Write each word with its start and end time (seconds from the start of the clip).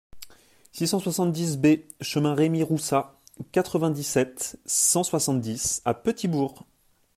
six 0.71 0.87
cent 0.87 0.99
soixante-dix 0.99 1.57
B 1.59 1.81
chemin 2.01 2.33
Remy 2.33 2.63
Roussas, 2.63 3.19
quatre-vingt-dix-sept, 3.51 4.57
cent 4.65 5.03
soixante-dix 5.03 5.83
à 5.85 5.93
Petit-Bourg 5.93 6.65